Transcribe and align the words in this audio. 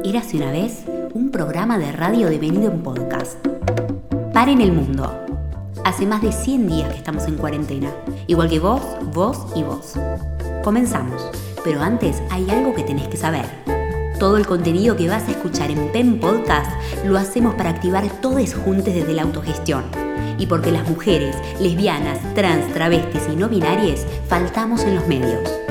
Érase 0.00 0.38
una 0.38 0.50
vez 0.50 0.84
un 1.12 1.30
programa 1.30 1.78
de 1.78 1.92
radio 1.92 2.28
devenido 2.28 2.72
en 2.72 2.82
podcast. 2.82 3.36
Paren 4.32 4.62
el 4.62 4.72
mundo. 4.72 5.14
Hace 5.84 6.06
más 6.06 6.22
de 6.22 6.32
100 6.32 6.66
días 6.66 6.88
que 6.90 6.96
estamos 6.96 7.26
en 7.26 7.36
cuarentena. 7.36 7.90
Igual 8.26 8.48
que 8.48 8.58
vos, 8.58 8.80
vos 9.12 9.46
y 9.54 9.62
vos. 9.62 9.92
Comenzamos. 10.64 11.30
Pero 11.62 11.82
antes 11.82 12.20
hay 12.30 12.48
algo 12.50 12.74
que 12.74 12.82
tenés 12.82 13.06
que 13.08 13.18
saber. 13.18 13.44
Todo 14.18 14.38
el 14.38 14.46
contenido 14.46 14.96
que 14.96 15.08
vas 15.08 15.28
a 15.28 15.32
escuchar 15.32 15.70
en 15.70 15.92
PEN 15.92 16.18
Podcast 16.18 16.72
lo 17.04 17.18
hacemos 17.18 17.54
para 17.54 17.70
activar 17.70 18.08
todos 18.20 18.54
juntos 18.54 18.94
desde 18.94 19.12
la 19.12 19.22
autogestión. 19.22 19.84
Y 20.38 20.46
porque 20.46 20.72
las 20.72 20.88
mujeres, 20.88 21.36
lesbianas, 21.60 22.18
trans, 22.34 22.72
travestis 22.72 23.28
y 23.30 23.36
no 23.36 23.48
binarias 23.48 24.06
faltamos 24.26 24.82
en 24.84 24.96
los 24.96 25.06
medios. 25.06 25.61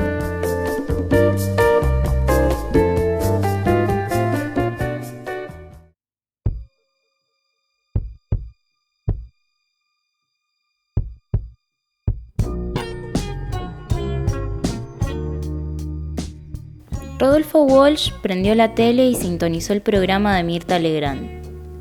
Rodolfo 17.22 17.62
Walsh 17.62 18.14
prendió 18.24 18.56
la 18.56 18.74
tele 18.74 19.06
y 19.06 19.14
sintonizó 19.14 19.74
el 19.74 19.84
programa 19.84 20.36
de 20.36 20.42
Mirta 20.42 20.80
Legrand. 20.80 21.30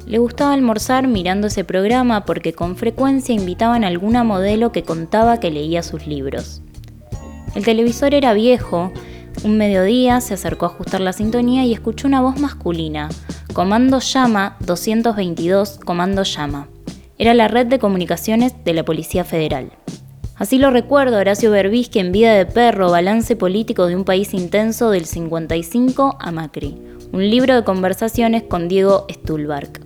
Le 0.06 0.18
gustaba 0.18 0.52
almorzar 0.52 1.08
mirando 1.08 1.46
ese 1.46 1.64
programa 1.64 2.26
porque 2.26 2.52
con 2.52 2.76
frecuencia 2.76 3.34
invitaban 3.34 3.82
a 3.82 3.86
alguna 3.86 4.22
modelo 4.22 4.70
que 4.70 4.82
contaba 4.82 5.40
que 5.40 5.50
leía 5.50 5.82
sus 5.82 6.06
libros. 6.06 6.60
El 7.54 7.64
televisor 7.64 8.12
era 8.12 8.34
viejo, 8.34 8.92
un 9.42 9.56
mediodía 9.56 10.20
se 10.20 10.34
acercó 10.34 10.66
a 10.66 10.68
ajustar 10.68 11.00
la 11.00 11.14
sintonía 11.14 11.64
y 11.64 11.72
escuchó 11.72 12.06
una 12.06 12.20
voz 12.20 12.38
masculina. 12.38 13.08
Comando 13.54 14.00
Llama 14.00 14.58
222, 14.66 15.78
Comando 15.78 16.22
Llama. 16.22 16.68
Era 17.16 17.32
la 17.32 17.48
red 17.48 17.66
de 17.66 17.78
comunicaciones 17.78 18.52
de 18.62 18.74
la 18.74 18.84
Policía 18.84 19.24
Federal. 19.24 19.72
Así 20.40 20.56
lo 20.56 20.70
recuerdo 20.70 21.18
Horacio 21.18 21.50
Berbisky 21.50 21.98
en 21.98 22.12
Vida 22.12 22.32
de 22.32 22.46
Perro, 22.46 22.90
Balance 22.90 23.36
Político 23.36 23.86
de 23.86 23.94
un 23.94 24.06
País 24.06 24.32
Intenso 24.32 24.90
del 24.90 25.04
55 25.04 26.16
a 26.18 26.32
Macri, 26.32 26.80
un 27.12 27.28
libro 27.28 27.54
de 27.54 27.62
conversaciones 27.62 28.44
con 28.44 28.66
Diego 28.66 29.04
Stulbark. 29.10 29.82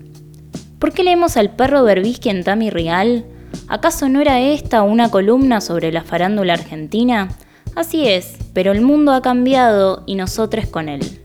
¿Por 0.78 0.92
qué 0.92 1.02
leemos 1.02 1.36
al 1.36 1.56
perro 1.56 1.82
Berbisky 1.82 2.28
en 2.28 2.44
Tami 2.44 2.70
Real? 2.70 3.24
¿Acaso 3.66 4.08
no 4.08 4.20
era 4.20 4.40
esta 4.40 4.84
una 4.84 5.10
columna 5.10 5.60
sobre 5.60 5.90
la 5.90 6.04
farándula 6.04 6.52
argentina? 6.52 7.30
Así 7.74 8.06
es, 8.06 8.36
pero 8.52 8.70
el 8.70 8.80
mundo 8.80 9.10
ha 9.10 9.22
cambiado 9.22 10.04
y 10.06 10.14
nosotros 10.14 10.66
con 10.66 10.88
él. 10.88 11.23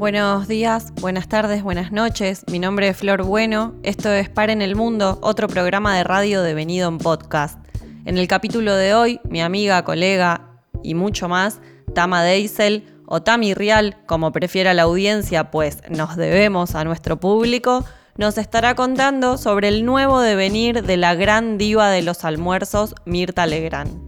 Buenos 0.00 0.48
días, 0.48 0.94
buenas 0.98 1.28
tardes, 1.28 1.62
buenas 1.62 1.92
noches. 1.92 2.46
Mi 2.50 2.58
nombre 2.58 2.88
es 2.88 2.96
Flor 2.96 3.22
Bueno. 3.22 3.74
Esto 3.82 4.10
es 4.10 4.30
Par 4.30 4.48
en 4.48 4.62
el 4.62 4.74
Mundo, 4.74 5.18
otro 5.20 5.46
programa 5.46 5.94
de 5.94 6.04
radio 6.04 6.40
devenido 6.40 6.88
en 6.88 6.96
podcast. 6.96 7.58
En 8.06 8.16
el 8.16 8.26
capítulo 8.26 8.74
de 8.76 8.94
hoy, 8.94 9.20
mi 9.28 9.42
amiga, 9.42 9.84
colega 9.84 10.56
y 10.82 10.94
mucho 10.94 11.28
más, 11.28 11.60
Tama 11.94 12.22
Deisel 12.22 12.86
o 13.04 13.20
Tami 13.20 13.52
Rial, 13.52 13.98
como 14.06 14.32
prefiera 14.32 14.72
la 14.72 14.84
audiencia, 14.84 15.50
pues 15.50 15.82
nos 15.90 16.16
debemos 16.16 16.74
a 16.74 16.84
nuestro 16.84 17.20
público, 17.20 17.84
nos 18.16 18.38
estará 18.38 18.74
contando 18.74 19.36
sobre 19.36 19.68
el 19.68 19.84
nuevo 19.84 20.20
devenir 20.20 20.82
de 20.82 20.96
la 20.96 21.14
gran 21.14 21.58
diva 21.58 21.90
de 21.90 22.00
los 22.00 22.24
almuerzos, 22.24 22.94
Mirta 23.04 23.44
Legrand. 23.44 24.00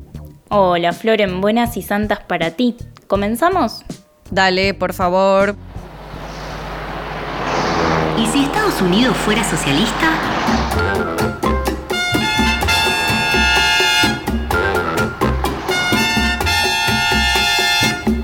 Hola, 0.49 0.95
Floren, 0.95 1.43
buenas 1.43 1.77
y 1.77 1.83
santas 1.83 2.21
para 2.21 2.53
ti. 2.53 2.79
¿Comenzamos? 3.09 3.85
Dale, 4.31 4.73
por 4.73 4.95
favor. 4.95 5.55
¿Y 8.19 8.27
si 8.27 8.45
Estados 8.45 8.81
Unidos 8.83 9.17
fuera 9.17 9.43
socialista? 9.43 10.13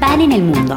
Pan 0.01 0.21
en 0.21 0.33
el 0.33 0.43
mundo. 0.43 0.77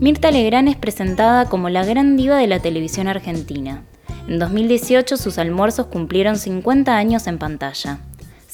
Mirta 0.00 0.30
Legrand 0.30 0.68
es 0.68 0.76
presentada 0.76 1.48
como 1.48 1.68
la 1.68 1.84
gran 1.84 2.16
diva 2.16 2.36
de 2.36 2.46
la 2.46 2.60
televisión 2.60 3.08
argentina. 3.08 3.82
En 4.28 4.38
2018 4.38 5.16
sus 5.16 5.38
almuerzos 5.38 5.86
cumplieron 5.86 6.38
50 6.38 6.96
años 6.96 7.26
en 7.26 7.38
pantalla. 7.38 7.98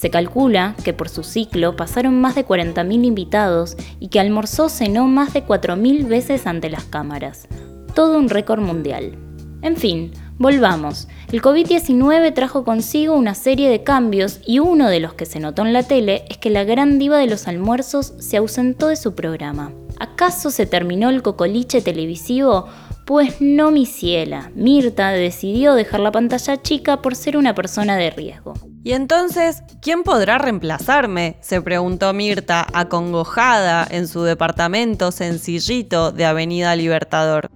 Se 0.05 0.11
calcula 0.11 0.77
que 0.85 0.93
por 0.93 1.09
su 1.09 1.23
ciclo 1.23 1.77
pasaron 1.77 2.21
más 2.21 2.35
de 2.35 2.47
40.000 2.47 3.07
invitados 3.07 3.75
y 4.01 4.09
que 4.09 4.21
almorzó 4.21 4.69
cenó 4.69 5.07
más 5.07 5.33
de 5.33 5.43
4.000 5.47 6.07
veces 6.07 6.47
ante 6.47 6.69
las 6.69 6.85
cámaras. 6.85 7.49
Todo 7.95 8.19
un 8.19 8.29
récord 8.29 8.61
mundial. 8.61 9.17
En 9.63 9.79
fin, 9.79 10.13
volvamos. 10.37 11.09
El 11.33 11.41
COVID-19 11.41 12.35
trajo 12.35 12.67
consigo 12.67 13.15
una 13.15 13.35
serie 13.35 13.71
de 13.71 13.83
cambios 13.83 14.43
y 14.47 14.59
uno 14.59 14.91
de 14.91 15.01
los 15.01 15.15
que 15.15 15.25
se 15.25 15.41
notó 15.41 15.63
en 15.63 15.73
la 15.73 15.85
tele 15.85 16.27
es 16.29 16.37
que 16.37 16.51
la 16.51 16.65
gran 16.65 16.99
diva 16.99 17.17
de 17.17 17.27
los 17.27 17.49
almuerzos 17.49 18.13
se 18.19 18.37
ausentó 18.37 18.89
de 18.89 18.97
su 18.97 19.15
programa. 19.15 19.73
¿Acaso 19.99 20.51
se 20.51 20.67
terminó 20.67 21.09
el 21.09 21.23
cocoliche 21.23 21.81
televisivo? 21.81 22.67
Pues 23.07 23.41
no, 23.41 23.71
mi 23.71 23.87
ciela. 23.87 24.51
Mirta 24.55 25.13
decidió 25.13 25.73
dejar 25.73 26.01
la 26.01 26.13
pantalla 26.13 26.61
chica 26.61 27.01
por 27.01 27.17
ser 27.17 27.39
una 27.39 27.55
persona 27.55 27.97
de 27.97 28.11
riesgo. 28.11 28.53
Y 28.87 28.93
entonces, 28.93 29.63
¿quién 29.81 30.03
podrá 30.03 30.37
reemplazarme? 30.37 31.39
se 31.41 31.63
preguntó 31.63 32.13
Mirta, 32.13 32.67
acongojada 32.75 33.87
en 33.91 34.07
su 34.07 34.25
departamento 34.25 35.11
sencillito 35.11 36.13
de 36.13 36.27
Avenida 36.27 36.77
Libertador. 36.77 37.51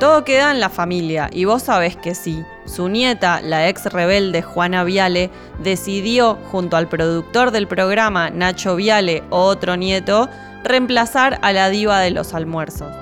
Todo 0.00 0.24
queda 0.24 0.50
en 0.50 0.58
la 0.58 0.68
familia 0.68 1.30
y 1.32 1.44
vos 1.44 1.62
sabés 1.62 1.94
que 1.96 2.16
sí. 2.16 2.42
Su 2.66 2.88
nieta, 2.88 3.40
la 3.40 3.68
ex 3.68 3.84
rebelde 3.86 4.42
Juana 4.42 4.82
Viale, 4.82 5.30
decidió, 5.62 6.38
junto 6.50 6.76
al 6.76 6.88
productor 6.88 7.52
del 7.52 7.68
programa 7.68 8.30
Nacho 8.30 8.74
Viale, 8.74 9.22
otro 9.30 9.76
nieto, 9.76 10.28
reemplazar 10.64 11.38
a 11.42 11.52
la 11.52 11.68
diva 11.68 12.00
de 12.00 12.10
los 12.10 12.34
almuerzos. 12.34 12.94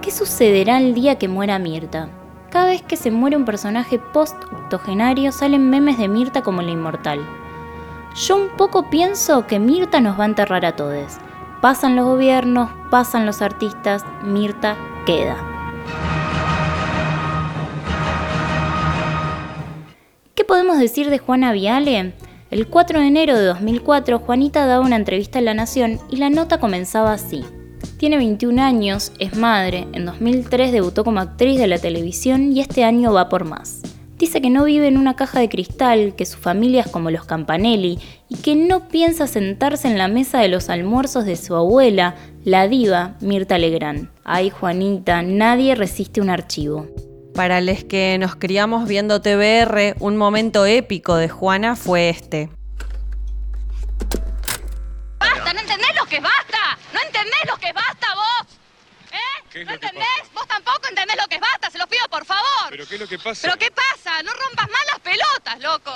¿Qué 0.00 0.10
sucederá 0.10 0.78
el 0.78 0.94
día 0.94 1.16
que 1.16 1.28
muera 1.28 1.58
Mirta? 1.58 2.08
Cada 2.50 2.66
vez 2.66 2.82
que 2.82 2.96
se 2.96 3.10
muere 3.10 3.36
un 3.36 3.44
personaje 3.46 3.98
post-octogenario 3.98 5.32
salen 5.32 5.70
memes 5.70 5.96
de 5.96 6.08
Mirta 6.08 6.42
como 6.42 6.60
la 6.60 6.70
inmortal. 6.70 7.20
Yo 8.14 8.36
un 8.36 8.50
poco 8.50 8.90
pienso 8.90 9.46
que 9.46 9.58
Mirta 9.58 10.00
nos 10.00 10.18
va 10.18 10.24
a 10.24 10.26
enterrar 10.26 10.66
a 10.66 10.76
todos. 10.76 11.16
Pasan 11.62 11.96
los 11.96 12.04
gobiernos, 12.04 12.70
pasan 12.90 13.24
los 13.24 13.40
artistas, 13.40 14.04
Mirta 14.22 14.76
queda. 15.06 15.36
¿Qué 20.34 20.44
podemos 20.44 20.78
decir 20.78 21.08
de 21.08 21.18
Juana 21.18 21.52
Viale? 21.52 22.12
El 22.50 22.68
4 22.68 23.00
de 23.00 23.06
enero 23.06 23.38
de 23.38 23.46
2004, 23.46 24.18
Juanita 24.18 24.66
daba 24.66 24.84
una 24.84 24.96
entrevista 24.96 25.38
en 25.38 25.46
La 25.46 25.54
Nación 25.54 25.98
y 26.10 26.16
la 26.16 26.28
nota 26.28 26.60
comenzaba 26.60 27.14
así. 27.14 27.42
Tiene 27.96 28.18
21 28.18 28.60
años, 28.60 29.12
es 29.20 29.38
madre, 29.38 29.86
en 29.94 30.04
2003 30.04 30.70
debutó 30.70 31.02
como 31.02 31.20
actriz 31.20 31.58
de 31.58 31.66
la 31.66 31.78
televisión 31.78 32.52
y 32.52 32.60
este 32.60 32.84
año 32.84 33.14
va 33.14 33.30
por 33.30 33.44
más. 33.44 33.80
Dice 34.18 34.40
que 34.40 34.50
no 34.50 34.64
vive 34.64 34.86
en 34.86 34.98
una 34.98 35.16
caja 35.16 35.40
de 35.40 35.48
cristal, 35.48 36.14
que 36.16 36.26
su 36.26 36.38
familia 36.38 36.82
es 36.82 36.88
como 36.88 37.10
los 37.10 37.24
Campanelli 37.24 37.98
y 38.28 38.36
que 38.36 38.54
no 38.54 38.88
piensa 38.88 39.26
sentarse 39.26 39.88
en 39.88 39.98
la 39.98 40.08
mesa 40.08 40.40
de 40.40 40.48
los 40.48 40.68
almuerzos 40.68 41.24
de 41.24 41.36
su 41.36 41.56
abuela, 41.56 42.14
la 42.44 42.68
diva 42.68 43.16
Mirta 43.20 43.58
Legrand. 43.58 44.08
Ay, 44.24 44.50
Juanita, 44.50 45.22
nadie 45.22 45.74
resiste 45.74 46.20
un 46.20 46.30
archivo. 46.30 46.86
Para 47.34 47.60
los 47.60 47.84
que 47.84 48.18
nos 48.20 48.36
criamos 48.36 48.86
viendo 48.86 49.22
TBR, 49.22 49.96
un 49.98 50.16
momento 50.16 50.66
épico 50.66 51.16
de 51.16 51.28
Juana 51.28 51.76
fue 51.76 52.10
este. 52.10 52.50
¡Basta! 55.18 55.52
¿No 55.52 55.60
entendés 55.60 55.96
lo 55.98 56.06
que 56.06 56.16
es 56.16 56.22
basta? 56.22 56.78
¿No 56.92 57.00
entendés 57.00 57.40
lo 57.48 57.56
que 57.56 57.68
es 57.68 57.74
basta 57.74 57.91
¿No 59.54 59.72
entendés? 59.72 60.22
¿Vos 60.34 60.46
tampoco 60.48 60.80
entendés 60.88 61.16
lo 61.20 61.28
que 61.28 61.34
es 61.34 61.40
basta? 61.40 61.70
Se 61.70 61.78
los 61.78 61.86
pido 61.86 62.06
por 62.10 62.24
favor. 62.24 62.70
¿Pero 62.70 62.86
qué 62.86 62.94
es 62.94 63.00
lo 63.00 63.06
que 63.06 63.18
pasa? 63.18 63.40
¿Pero 63.42 63.58
qué 63.58 63.70
pasa? 63.70 64.22
No 64.22 64.32
rompas 64.32 64.68
más 64.70 64.80
las 64.90 65.00
pelotas, 65.00 65.60
loco. 65.60 65.92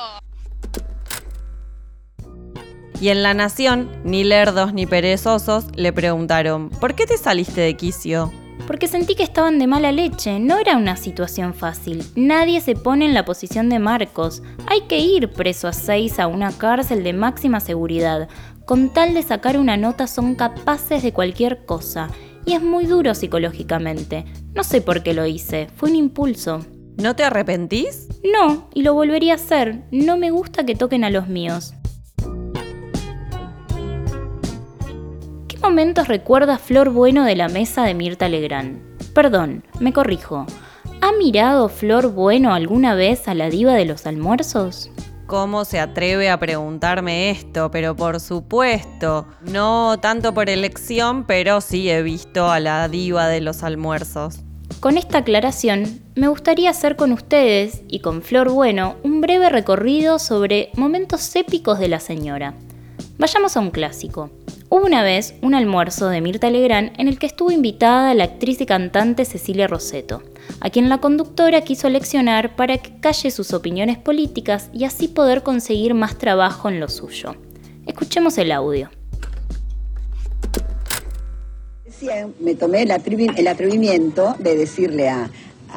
Y 3.00 3.08
en 3.08 3.22
La 3.22 3.34
Nación, 3.34 3.90
ni 4.04 4.24
lerdos 4.24 4.72
ni 4.72 4.86
perezosos 4.86 5.66
le 5.74 5.92
preguntaron, 5.92 6.70
¿por 6.70 6.94
qué 6.94 7.06
te 7.06 7.18
saliste 7.18 7.60
de 7.60 7.76
quicio? 7.76 8.32
Porque 8.66 8.88
sentí 8.88 9.14
que 9.14 9.22
estaban 9.22 9.58
de 9.58 9.66
mala 9.66 9.92
leche, 9.92 10.38
no 10.38 10.58
era 10.58 10.76
una 10.76 10.96
situación 10.96 11.54
fácil. 11.54 12.04
Nadie 12.16 12.60
se 12.60 12.74
pone 12.74 13.04
en 13.04 13.14
la 13.14 13.24
posición 13.24 13.68
de 13.68 13.78
Marcos. 13.78 14.42
Hay 14.66 14.82
que 14.82 14.98
ir 14.98 15.30
preso 15.30 15.68
a 15.68 15.72
seis 15.72 16.18
a 16.18 16.26
una 16.26 16.56
cárcel 16.56 17.04
de 17.04 17.12
máxima 17.12 17.60
seguridad. 17.60 18.28
Con 18.64 18.92
tal 18.92 19.14
de 19.14 19.22
sacar 19.22 19.58
una 19.58 19.76
nota 19.76 20.06
son 20.06 20.34
capaces 20.34 21.02
de 21.02 21.12
cualquier 21.12 21.64
cosa. 21.64 22.08
Y 22.46 22.52
es 22.54 22.62
muy 22.62 22.86
duro 22.86 23.14
psicológicamente. 23.14 24.24
No 24.54 24.62
sé 24.62 24.80
por 24.80 25.02
qué 25.02 25.12
lo 25.12 25.26
hice, 25.26 25.68
fue 25.74 25.90
un 25.90 25.96
impulso. 25.96 26.60
¿No 26.96 27.16
te 27.16 27.24
arrepentís? 27.24 28.08
No, 28.22 28.70
y 28.72 28.82
lo 28.82 28.94
volvería 28.94 29.32
a 29.32 29.36
hacer. 29.36 29.82
No 29.90 30.16
me 30.16 30.30
gusta 30.30 30.64
que 30.64 30.76
toquen 30.76 31.02
a 31.02 31.10
los 31.10 31.26
míos. 31.28 31.74
¿Qué 35.48 35.58
momentos 35.60 36.06
recuerda 36.06 36.56
Flor 36.58 36.90
Bueno 36.90 37.24
de 37.24 37.34
la 37.34 37.48
mesa 37.48 37.84
de 37.84 37.94
Mirta 37.94 38.28
Legrand? 38.28 38.78
Perdón, 39.12 39.64
me 39.80 39.92
corrijo. 39.92 40.46
¿Ha 41.00 41.12
mirado 41.18 41.68
Flor 41.68 42.12
Bueno 42.12 42.54
alguna 42.54 42.94
vez 42.94 43.26
a 43.26 43.34
la 43.34 43.50
diva 43.50 43.74
de 43.74 43.86
los 43.86 44.06
almuerzos? 44.06 44.90
¿Cómo 45.26 45.64
se 45.64 45.80
atreve 45.80 46.30
a 46.30 46.38
preguntarme 46.38 47.30
esto? 47.30 47.70
Pero 47.72 47.96
por 47.96 48.20
supuesto, 48.20 49.26
no 49.42 49.98
tanto 50.00 50.32
por 50.32 50.48
elección, 50.48 51.24
pero 51.24 51.60
sí 51.60 51.90
he 51.90 52.02
visto 52.02 52.48
a 52.48 52.60
la 52.60 52.88
diva 52.88 53.26
de 53.26 53.40
los 53.40 53.64
almuerzos. 53.64 54.38
Con 54.78 54.96
esta 54.96 55.18
aclaración, 55.18 56.00
me 56.14 56.28
gustaría 56.28 56.70
hacer 56.70 56.94
con 56.94 57.10
ustedes 57.10 57.82
y 57.88 58.00
con 58.00 58.22
Flor 58.22 58.50
Bueno 58.50 58.96
un 59.02 59.20
breve 59.20 59.48
recorrido 59.48 60.20
sobre 60.20 60.70
momentos 60.76 61.34
épicos 61.34 61.80
de 61.80 61.88
la 61.88 61.98
señora. 61.98 62.54
Vayamos 63.18 63.56
a 63.56 63.60
un 63.60 63.70
clásico. 63.70 64.30
Hubo 64.68 64.84
una 64.84 65.02
vez 65.02 65.34
un 65.40 65.54
almuerzo 65.54 66.08
de 66.08 66.20
Mirta 66.20 66.50
Legrand 66.50 66.92
en 66.98 67.08
el 67.08 67.18
que 67.18 67.26
estuvo 67.26 67.50
invitada 67.50 68.12
la 68.14 68.24
actriz 68.24 68.60
y 68.60 68.66
cantante 68.66 69.24
Cecilia 69.24 69.66
Roseto, 69.66 70.22
a 70.60 70.68
quien 70.68 70.88
la 70.88 70.98
conductora 70.98 71.62
quiso 71.62 71.88
leccionar 71.88 72.56
para 72.56 72.76
que 72.76 73.00
calle 73.00 73.30
sus 73.30 73.54
opiniones 73.54 73.96
políticas 73.96 74.68
y 74.74 74.84
así 74.84 75.08
poder 75.08 75.42
conseguir 75.42 75.94
más 75.94 76.18
trabajo 76.18 76.68
en 76.68 76.78
lo 76.78 76.88
suyo. 76.88 77.36
Escuchemos 77.86 78.36
el 78.38 78.52
audio. 78.52 78.90
Me 82.40 82.54
tomé 82.54 82.82
el, 82.82 82.90
atrevi- 82.90 83.32
el 83.38 83.48
atrevimiento 83.48 84.34
de 84.38 84.56
decirle 84.56 85.08
a 85.08 85.30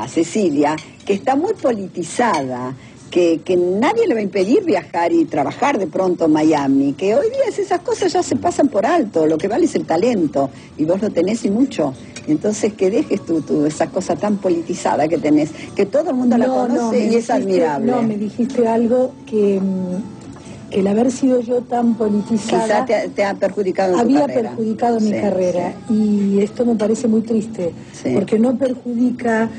Cecilia 0.07 0.75
que 1.06 1.13
está 1.13 1.36
muy 1.36 1.53
politizada, 1.53 2.74
que, 3.10 3.42
que 3.44 3.56
nadie 3.58 4.08
le 4.08 4.14
va 4.14 4.20
a 4.20 4.24
impedir 4.24 4.64
viajar 4.64 5.12
y 5.12 5.26
trabajar 5.26 5.78
de 5.80 5.88
pronto 5.88 6.26
en 6.26 6.32
Miami, 6.32 6.94
que 6.94 7.16
hoy 7.16 7.28
día 7.30 7.42
esas 7.50 7.80
cosas 7.82 8.14
ya 8.14 8.22
se 8.24 8.36
pasan 8.36 8.68
por 8.68 8.86
alto, 8.86 9.26
lo 9.26 9.38
que 9.38 9.48
vale 9.48 9.66
es 9.66 9.76
el 9.76 9.86
talento, 9.86 10.50
y 10.78 10.86
vos 10.86 11.02
lo 11.02 11.10
tenés 11.10 11.44
y 11.46 11.50
mucho. 11.50 11.94
Entonces 12.28 12.74
que 12.74 12.92
dejes 12.92 13.26
tú, 13.26 13.42
tú 13.42 13.66
esa 13.66 13.88
cosa 13.88 14.16
tan 14.16 14.38
politizada 14.38 15.08
que 15.08 15.18
tenés, 15.18 15.50
que 15.76 15.86
todo 15.88 16.12
el 16.12 16.16
mundo 16.16 16.38
la 16.38 16.46
conoce 16.48 17.08
y 17.08 17.16
es 17.16 17.30
admirable. 17.32 17.92
No, 17.92 18.04
me 18.04 18.18
dijiste 18.18 18.68
algo 18.68 19.14
que, 19.26 19.60
mm, 19.60 20.70
que 20.70 20.80
el 20.82 20.88
haber 20.88 21.10
sido 21.12 21.40
yo 21.42 21.62
tan 21.62 21.96
politizada 21.96 22.64
Quizá 22.66 22.86
te, 22.86 22.94
ha- 22.96 23.08
te 23.08 23.26
ha 23.26 23.34
perjudicado 23.34 23.94
en 23.94 23.96
tu 23.96 24.02
había 24.02 24.20
carrera. 24.28 24.50
perjudicado 24.52 25.00
mi 25.00 25.12
Sí, 25.12 25.20
carrera 25.20 25.74
y 25.90 26.40
esto 26.42 26.64
me 26.64 26.76
parece 26.76 27.08
muy 27.08 27.22
triste 27.22 27.74
Sí. 27.94 28.12
porque 28.14 28.38
no 28.38 28.56
perjudica 28.56 29.50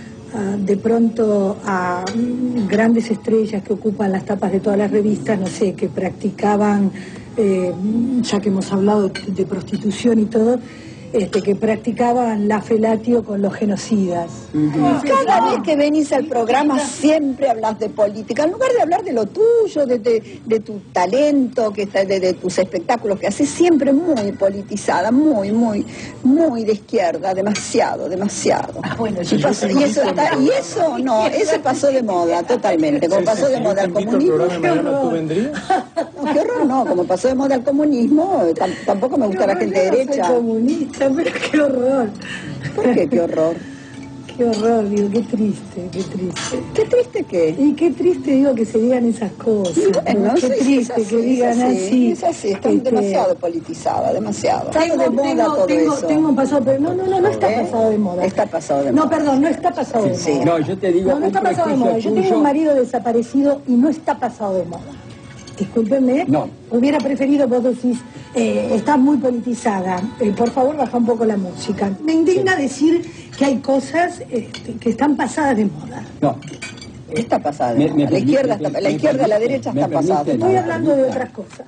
de 0.58 0.76
pronto 0.76 1.56
a 1.64 2.04
mm, 2.14 2.68
grandes 2.68 3.10
estrellas 3.10 3.62
que 3.62 3.72
ocupan 3.72 4.12
las 4.12 4.24
tapas 4.24 4.52
de 4.52 4.60
todas 4.60 4.78
las 4.78 4.90
revistas, 4.90 5.38
no 5.38 5.46
sé, 5.46 5.74
que 5.74 5.88
practicaban, 5.88 6.92
eh, 7.36 7.72
ya 8.22 8.40
que 8.40 8.48
hemos 8.48 8.70
hablado 8.72 9.08
de 9.08 9.44
prostitución 9.46 10.18
y 10.20 10.26
todo, 10.26 10.58
este, 11.12 11.42
que 11.42 11.54
practicaban 11.56 12.46
la 12.48 12.60
felatio 12.60 13.24
con 13.24 13.42
los 13.42 13.52
genocidas. 13.54 14.28
Cada 15.02 15.50
vez 15.50 15.60
que 15.64 15.76
venís 15.76 16.12
al 16.12 16.26
programa 16.26 16.78
siempre 16.78 17.48
hablas 17.48 17.78
de 17.78 17.88
política, 17.88 18.44
en 18.44 18.52
lugar 18.52 18.70
de 18.72 18.82
hablar 18.82 19.02
de 19.04 19.12
lo 19.12 19.26
tuyo, 19.26 19.86
de, 19.86 19.98
de- 19.98 20.40
de 20.44 20.60
tu 20.60 20.80
talento, 20.92 21.72
que 21.72 21.82
está, 21.82 22.04
de, 22.04 22.20
de 22.20 22.32
tus 22.34 22.58
espectáculos 22.58 23.18
que 23.18 23.26
haces, 23.26 23.48
siempre 23.48 23.92
muy 23.92 24.32
politizada, 24.32 25.10
muy, 25.10 25.52
muy, 25.52 25.84
muy 26.22 26.64
de 26.64 26.72
izquierda, 26.72 27.34
demasiado, 27.34 28.08
demasiado. 28.08 28.80
y, 29.36 29.42
pasó- 29.42 29.66
y 29.68 29.82
eso 29.84 30.02
está- 30.02 30.36
y 30.38 30.48
eso 30.48 30.98
no, 30.98 31.26
eso 31.26 31.60
pasó 31.62 31.86
de 31.88 32.02
moda 32.02 32.42
totalmente, 32.42 33.08
como 33.08 33.24
pasó 33.24 33.48
de 33.48 33.60
moda 33.60 33.82
el 33.84 33.92
comunismo. 33.92 34.36
¿tú 35.02 35.10
vendrías? 35.10 35.52
No, 36.16 36.24
qué 36.32 36.40
horror, 36.40 36.66
no, 36.66 36.84
como 36.86 37.04
pasó 37.04 37.28
de 37.28 37.34
moda 37.34 37.54
el 37.56 37.62
comunismo, 37.64 38.42
tam- 38.54 38.74
tampoco 38.86 39.16
me 39.16 39.26
gusta 39.26 39.46
la 39.46 39.56
gente 39.56 39.80
derecha. 39.90 40.28
Pero 41.08 41.30
qué 41.50 41.60
horror. 41.60 42.08
¿Por 42.74 42.94
qué? 42.94 43.08
Qué 43.08 43.20
horror. 43.20 43.54
Qué 44.40 44.44
horror, 44.46 44.88
digo, 44.88 45.10
qué 45.10 45.20
triste, 45.20 45.88
qué 45.92 46.02
triste. 46.02 46.62
¿Qué 46.72 46.84
triste 46.86 47.24
que? 47.24 47.50
Y 47.58 47.74
qué 47.74 47.90
triste, 47.90 48.30
digo, 48.30 48.54
que 48.54 48.64
se 48.64 48.78
digan 48.78 49.04
esas 49.04 49.32
cosas. 49.32 49.76
Y 49.76 49.92
bueno, 49.92 50.28
¿no? 50.28 50.34
Qué 50.34 50.40
sí, 50.40 50.48
triste 50.48 50.80
es 50.80 50.90
así, 50.92 51.04
que 51.04 51.16
digan 51.20 51.50
es 51.50 51.62
así, 51.62 51.76
así. 51.76 52.12
Es 52.12 52.24
así, 52.24 52.48
está 52.52 52.70
este, 52.70 52.90
demasiado 52.90 53.34
politizada, 53.34 54.12
demasiado. 54.14 54.70
Está 54.70 54.80
Tengo, 54.80 54.96
de 54.96 55.10
moda 55.10 55.24
tengo, 55.28 55.44
todo 55.56 55.66
tengo, 55.66 55.94
eso. 55.94 56.06
tengo 56.06 56.34
pasado, 56.34 56.62
pero 56.64 56.80
no, 56.80 56.94
no, 56.94 57.06
no, 57.06 57.20
no 57.20 57.28
está 57.28 57.52
¿Eh? 57.52 57.60
pasado 57.66 57.90
de 57.90 57.98
moda. 57.98 58.24
Está 58.24 58.46
pasado 58.46 58.82
de 58.84 58.92
No, 58.92 59.04
moda. 59.04 59.16
perdón, 59.18 59.40
no 59.42 59.48
está 59.48 59.70
pasado 59.74 60.04
de 60.06 60.14
Sí. 60.14 60.30
moda. 60.30 60.44
No, 60.46 60.58
yo 60.60 60.78
te 60.78 60.92
digo, 60.92 61.08
No, 61.10 61.14
no 61.16 61.16
un 61.18 61.24
está 61.26 61.42
pasado 61.42 61.68
de 61.68 61.76
moda. 61.76 61.98
Yo 61.98 62.14
tengo 62.14 62.36
un 62.36 62.42
marido 62.42 62.74
desaparecido 62.74 63.60
y 63.68 63.72
no 63.72 63.90
está 63.90 64.18
pasado 64.18 64.54
de 64.54 64.64
moda. 64.64 64.80
Discúlpenme. 65.60 66.24
No. 66.26 66.48
Hubiera 66.70 66.96
preferido, 66.98 67.46
vos 67.46 67.62
decís, 67.62 67.98
eh, 68.34 68.70
está 68.74 68.96
muy 68.96 69.18
politizada. 69.18 70.00
Eh, 70.18 70.32
por 70.36 70.50
favor, 70.50 70.74
baja 70.76 70.96
un 70.96 71.04
poco 71.04 71.24
la 71.26 71.36
música. 71.36 71.90
Me 72.02 72.14
indigna 72.14 72.56
decir 72.56 73.02
que 73.36 73.44
hay 73.44 73.56
cosas 73.58 74.22
este, 74.30 74.72
que 74.80 74.90
están 74.90 75.16
pasadas 75.16 75.56
de 75.58 75.66
moda. 75.66 76.02
No, 76.20 76.36
Está 77.12 77.40
pasada 77.40 77.74
de 77.74 77.78
Me- 77.80 77.84
moda. 77.86 77.96
me 77.96 78.02
la 78.04 78.08
permite- 78.10 78.24
izquierda, 78.30 78.54
está, 78.54 78.70
la 78.80 78.88
me 78.88 78.94
izquierda, 78.94 79.26
la 79.28 79.38
derecha 79.38 79.70
está 79.70 79.88
pasada 79.88 80.32
Estoy 80.32 80.56
hablando 80.56 80.96
de 80.96 81.02
otras 81.04 81.30
cosas. 81.30 81.66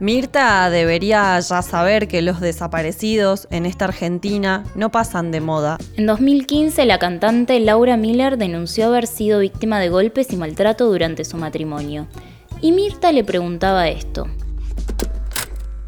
Mirta 0.00 0.70
debería 0.70 1.40
ya 1.40 1.60
saber 1.62 2.06
que 2.06 2.22
los 2.22 2.40
desaparecidos 2.40 3.48
en 3.50 3.66
esta 3.66 3.86
Argentina 3.86 4.62
no 4.76 4.90
pasan 4.90 5.32
de 5.32 5.40
moda. 5.40 5.76
En 5.96 6.06
2015, 6.06 6.84
la 6.86 7.00
cantante 7.00 7.58
Laura 7.58 7.96
Miller 7.96 8.38
denunció 8.38 8.86
haber 8.86 9.08
sido 9.08 9.40
víctima 9.40 9.80
de 9.80 9.88
golpes 9.88 10.32
y 10.32 10.36
maltrato 10.36 10.86
durante 10.86 11.24
su 11.24 11.36
matrimonio. 11.36 12.06
Y 12.60 12.70
Mirta 12.70 13.10
le 13.10 13.24
preguntaba 13.24 13.88
esto. 13.88 14.28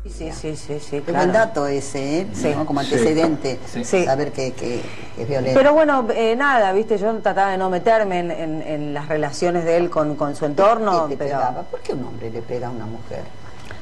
Sí, 0.05 0.31
sí, 0.33 0.55
sí, 0.57 0.79
sí, 0.81 0.91
Qué 0.97 1.01
claro. 1.03 1.19
buen 1.21 1.33
dato 1.33 1.67
ese, 1.67 2.21
¿eh? 2.23 2.27
Sí. 2.35 2.49
¿no? 2.55 2.67
Como 2.67 2.81
antecedente, 2.81 3.59
Sí. 3.73 4.05
saber 4.05 4.33
que, 4.33 4.53
que- 4.53 4.83
que 5.17 5.23
es 5.23 5.29
violento. 5.29 5.59
Pero 5.59 5.73
bueno, 5.73 6.07
eh, 6.15 6.35
nada, 6.37 6.73
viste, 6.73 6.99
yo 6.99 7.15
trataba 7.19 7.53
de 7.53 7.59
no 7.59 7.71
meterme 7.71 8.19
en, 8.19 8.31
en- 8.31 8.63
en 8.63 8.93
las 8.95 9.09
relaciones 9.09 9.65
de 9.65 9.77
él 9.79 9.89
con, 9.89 10.17
con 10.17 10.35
su 10.37 10.45
entorno, 10.45 11.07
¿Qué 11.09 11.17
te 11.17 11.25
pero 11.25 11.39
pegaba? 11.39 11.63
¿Por 11.63 11.81
qué 11.81 11.93
un 11.95 12.05
hombre 12.05 12.31
le 12.31 12.43
pega 12.43 12.67
a 12.67 12.71
una 12.71 12.85
mujer? 12.87 13.21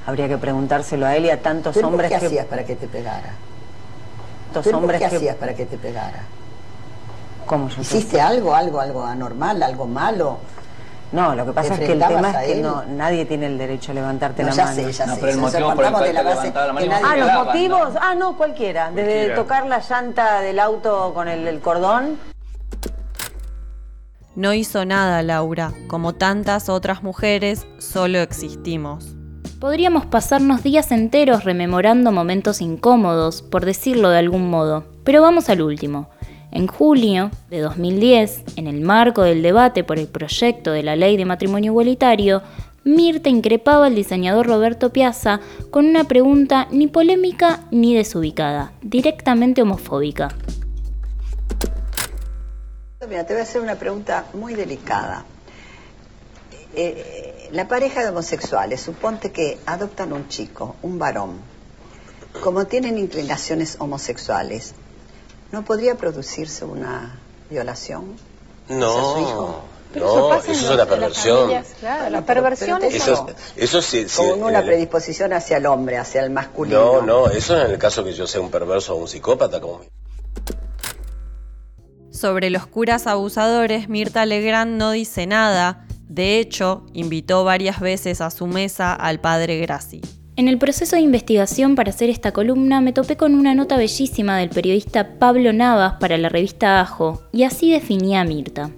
Habría 0.08 0.26
que 0.26 0.38
preguntárselo 0.38 1.04
a 1.06 1.14
él 1.16 1.26
y 1.26 1.30
a 1.30 1.42
tantos 1.42 1.74
¿Pero 1.74 1.88
por 1.88 1.92
hombres 1.94 2.10
qué 2.10 2.18
que... 2.18 2.26
hacías 2.26 2.46
para 2.46 2.64
que 2.64 2.76
te 2.76 2.88
pegara? 2.88 3.34
tantos 4.46 4.64
¿Pero 4.64 4.78
por 4.78 4.82
hombres 4.84 5.02
qué 5.02 5.08
que... 5.10 5.16
hacías 5.16 5.36
para 5.36 5.54
que 5.54 5.66
te 5.66 5.76
pegara? 5.76 6.22
¿Cómo 7.44 7.68
yo 7.68 7.74
sé? 7.76 7.98
¿Hiciste 7.98 8.18
algo, 8.20 8.54
algo, 8.54 8.80
algo 8.80 9.04
anormal, 9.04 9.62
algo 9.62 9.86
malo? 9.86 10.38
No, 11.12 11.34
lo 11.34 11.44
que 11.44 11.52
pasa 11.52 11.74
¿Te 11.76 11.82
es 11.82 11.86
que 11.88 11.92
el 11.92 11.98
tema 12.06 12.42
es 12.42 12.54
que 12.54 12.60
no, 12.62 12.84
nadie 12.86 13.26
tiene 13.26 13.46
el 13.46 13.58
derecho 13.58 13.92
a 13.92 13.94
levantarte 13.94 14.42
No, 14.42 14.48
la 14.48 14.54
ya 14.54 14.64
mano. 14.64 14.76
sé, 14.76 14.92
ya 14.92 15.06
No, 15.06 15.14
sé. 15.14 15.20
pero 15.20 15.32
el 15.32 15.38
Eso 15.38 15.46
motivo 15.46 15.74
por 15.74 15.84
el 15.84 15.92
partamos 15.92 16.00
cual 16.00 16.08
de 16.08 16.12
la 16.14 16.20
te 16.20 16.26
base 16.26 16.40
levantaba 16.48 16.66
la 16.66 16.72
mano 16.72 16.80
que 16.80 16.86
y 16.86 16.88
nadie- 16.88 17.06
Ah, 17.06 17.16
los 17.36 17.46
motivos. 17.46 17.94
¿no? 17.94 18.00
Ah, 18.02 18.14
no, 18.14 18.36
cualquiera. 18.38 18.90
Desde 18.90 19.04
Cualquiera. 19.10 19.34
tocar 19.34 19.66
la 19.66 19.78
llanta 19.80 20.40
del 20.40 20.58
auto 20.58 21.12
con 21.14 21.28
el, 21.28 21.46
el 21.48 21.60
cordón. 21.60 22.16
No 24.36 24.52
hizo 24.54 24.84
nada 24.86 25.22
Laura, 25.22 25.72
como 25.88 26.14
tantas 26.14 26.68
otras 26.70 27.02
mujeres, 27.02 27.66
solo 27.78 28.18
existimos. 28.20 29.14
Podríamos 29.60 30.06
pasarnos 30.06 30.62
días 30.62 30.92
enteros 30.92 31.42
rememorando 31.42 32.12
momentos 32.12 32.60
incómodos, 32.60 33.42
por 33.42 33.64
decirlo 33.64 34.08
de 34.10 34.18
algún 34.18 34.48
modo, 34.48 34.84
pero 35.02 35.20
vamos 35.20 35.48
al 35.48 35.62
último. 35.62 36.08
En 36.52 36.68
julio 36.68 37.32
de 37.50 37.60
2010, 37.62 38.44
en 38.54 38.68
el 38.68 38.80
marco 38.80 39.22
del 39.22 39.42
debate 39.42 39.82
por 39.82 39.98
el 39.98 40.06
proyecto 40.06 40.70
de 40.70 40.84
la 40.84 40.94
ley 40.94 41.16
de 41.16 41.24
matrimonio 41.24 41.72
igualitario, 41.72 42.40
Mirta 42.84 43.30
increpaba 43.30 43.86
al 43.86 43.96
diseñador 43.96 44.46
Roberto 44.46 44.92
Piazza 44.92 45.40
con 45.72 45.86
una 45.86 46.04
pregunta 46.04 46.68
ni 46.70 46.86
polémica 46.86 47.66
ni 47.72 47.96
desubicada, 47.96 48.70
directamente 48.80 49.62
homofóbica. 49.62 50.28
Mira, 53.08 53.26
te 53.26 53.32
voy 53.32 53.40
a 53.40 53.42
hacer 53.42 53.60
una 53.60 53.74
pregunta 53.74 54.24
muy 54.34 54.54
delicada. 54.54 55.24
Eh, 56.74 57.48
la 57.52 57.66
pareja 57.66 58.02
de 58.02 58.10
homosexuales, 58.10 58.80
suponte 58.80 59.32
que 59.32 59.58
adoptan 59.66 60.12
un 60.12 60.28
chico, 60.28 60.76
un 60.82 60.98
varón. 60.98 61.40
Como 62.42 62.66
tienen 62.66 62.98
inclinaciones 62.98 63.76
homosexuales, 63.80 64.74
¿No 65.50 65.64
podría 65.64 65.94
producirse 65.94 66.66
una 66.66 67.18
violación? 67.48 68.16
No, 68.68 68.90
hacia 68.90 69.02
su 69.02 69.18
hijo? 69.20 69.60
Pero 69.94 70.04
no, 70.06 70.34
eso 70.34 70.52
eso, 70.52 70.66
es 70.66 70.70
una 70.74 70.84
perversión. 70.84 71.38
familias, 71.38 71.66
claro, 71.80 72.10
la 72.10 72.20
perversión 72.26 72.82
es 72.84 72.94
Eso, 72.96 73.12
eso- 73.14 73.28
es- 73.30 73.52
eso 73.64 73.80
sí, 73.80 74.06
sí, 74.10 74.16
Con 74.28 74.42
una 74.42 74.58
el- 74.58 74.66
predisposición 74.66 75.32
hacia 75.32 75.56
el 75.56 75.64
hombre, 75.64 75.96
hacia 75.96 76.22
el 76.22 76.28
masculino. 76.28 77.00
No, 77.00 77.02
no, 77.02 77.30
eso 77.30 77.58
en 77.58 77.70
el 77.70 77.78
caso 77.78 78.04
que 78.04 78.12
yo 78.12 78.26
sea 78.26 78.42
un 78.42 78.50
perverso 78.50 78.92
o 78.94 78.98
un 78.98 79.08
psicópata 79.08 79.58
como 79.58 79.80
Sobre 82.10 82.50
los 82.50 82.66
curas 82.66 83.06
abusadores, 83.06 83.88
Mirta 83.88 84.26
Legrand 84.26 84.76
no 84.76 84.90
dice 84.90 85.26
nada. 85.26 85.86
De 86.08 86.38
hecho, 86.38 86.86
invitó 86.94 87.44
varias 87.44 87.80
veces 87.80 88.20
a 88.20 88.30
su 88.30 88.46
mesa 88.46 88.94
al 88.94 89.20
padre 89.20 89.58
Grassi. 89.58 90.00
En 90.36 90.46
el 90.46 90.56
proceso 90.56 90.94
de 90.94 91.02
investigación 91.02 91.74
para 91.74 91.90
hacer 91.90 92.10
esta 92.10 92.32
columna 92.32 92.80
me 92.80 92.92
topé 92.92 93.16
con 93.16 93.34
una 93.34 93.54
nota 93.54 93.76
bellísima 93.76 94.38
del 94.38 94.50
periodista 94.50 95.18
Pablo 95.18 95.52
Navas 95.52 95.94
para 95.98 96.16
la 96.16 96.28
revista 96.28 96.80
Ajo, 96.80 97.22
y 97.32 97.42
así 97.42 97.72
definía 97.72 98.20
a 98.20 98.24
Mirta. 98.24 98.70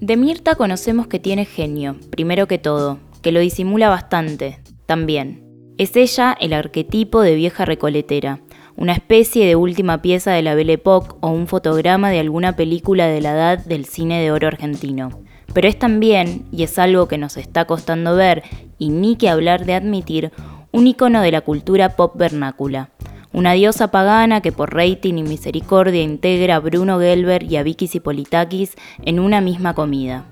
De 0.00 0.16
Mirta 0.16 0.54
conocemos 0.54 1.06
que 1.06 1.18
tiene 1.18 1.44
genio, 1.44 1.96
primero 2.10 2.48
que 2.48 2.58
todo, 2.58 2.98
que 3.20 3.30
lo 3.30 3.40
disimula 3.40 3.88
bastante, 3.88 4.60
también. 4.86 5.44
Es 5.78 5.94
ella 5.96 6.36
el 6.40 6.54
arquetipo 6.54 7.20
de 7.20 7.34
vieja 7.34 7.64
recoletera, 7.64 8.40
una 8.76 8.92
especie 8.92 9.46
de 9.46 9.54
última 9.54 10.02
pieza 10.02 10.32
de 10.32 10.42
la 10.42 10.54
Belle 10.54 10.72
Époque 10.72 11.14
o 11.20 11.28
un 11.28 11.46
fotograma 11.46 12.10
de 12.10 12.20
alguna 12.20 12.56
película 12.56 13.06
de 13.06 13.20
la 13.20 13.32
edad 13.32 13.58
del 13.64 13.84
cine 13.84 14.22
de 14.22 14.32
oro 14.32 14.48
argentino. 14.48 15.22
Pero 15.52 15.68
es 15.68 15.78
también, 15.78 16.46
y 16.50 16.62
es 16.62 16.78
algo 16.78 17.08
que 17.08 17.18
nos 17.18 17.36
está 17.36 17.64
costando 17.66 18.16
ver, 18.16 18.42
y 18.78 18.88
ni 18.88 19.16
que 19.16 19.28
hablar 19.28 19.64
de 19.66 19.74
admitir, 19.74 20.32
un 20.72 20.86
icono 20.86 21.20
de 21.20 21.30
la 21.30 21.42
cultura 21.42 21.90
pop 21.90 22.16
vernácula. 22.16 22.90
Una 23.34 23.52
diosa 23.52 23.90
pagana 23.90 24.40
que 24.40 24.52
por 24.52 24.74
rating 24.74 25.14
y 25.14 25.22
misericordia 25.22 26.02
integra 26.02 26.56
a 26.56 26.60
Bruno 26.60 26.98
Gelber 26.98 27.42
y 27.42 27.56
a 27.56 27.62
Vicky 27.62 27.88
Zipolitakis 27.88 28.74
en 29.02 29.20
una 29.20 29.40
misma 29.40 29.74
comida. 29.74 30.26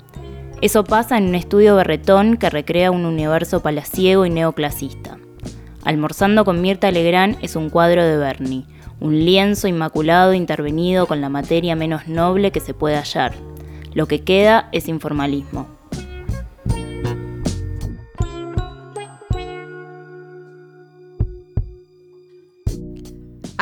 Eso 0.60 0.84
pasa 0.84 1.16
en 1.16 1.28
un 1.28 1.34
estudio 1.34 1.76
berretón 1.76 2.36
que 2.36 2.50
recrea 2.50 2.90
un 2.90 3.06
universo 3.06 3.60
palaciego 3.60 4.26
y 4.26 4.30
neoclasista. 4.30 5.18
Almorzando 5.84 6.44
con 6.44 6.60
Mirta 6.60 6.90
Legrand 6.90 7.38
es 7.40 7.56
un 7.56 7.70
cuadro 7.70 8.04
de 8.04 8.18
Bernie, 8.18 8.66
un 9.00 9.24
lienzo 9.24 9.66
inmaculado 9.66 10.34
intervenido 10.34 11.06
con 11.06 11.22
la 11.22 11.30
materia 11.30 11.74
menos 11.76 12.06
noble 12.06 12.50
que 12.50 12.60
se 12.60 12.74
puede 12.74 12.96
hallar. 12.96 13.32
Lo 13.92 14.06
que 14.06 14.22
queda 14.22 14.68
es 14.72 14.88
informalismo. 14.88 15.80